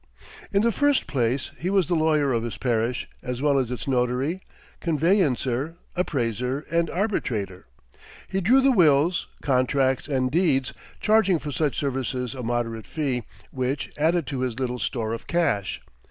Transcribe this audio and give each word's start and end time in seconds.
In 0.51 0.63
the 0.63 0.71
first 0.71 1.05
place, 1.05 1.51
he 1.59 1.69
was 1.69 1.85
the 1.85 1.93
lawyer 1.93 2.33
of 2.33 2.41
his 2.41 2.57
parish, 2.57 3.07
as 3.21 3.39
well 3.39 3.59
as 3.59 3.69
its 3.69 3.87
notary, 3.87 4.41
conveyancer, 4.79 5.75
appraiser, 5.95 6.65
and 6.71 6.89
arbitrator. 6.89 7.67
He 8.27 8.41
drew 8.41 8.61
the 8.61 8.71
wills, 8.71 9.27
contracts, 9.43 10.07
and 10.07 10.31
deeds, 10.31 10.73
charging 11.01 11.37
for 11.37 11.51
such 11.51 11.77
services 11.77 12.33
a 12.33 12.41
moderate 12.41 12.87
fee, 12.87 13.25
which 13.51 13.91
added 13.95 14.25
to 14.25 14.39
his 14.39 14.57
little 14.59 14.79
store 14.79 15.13
of 15.13 15.27
cash. 15.27 15.83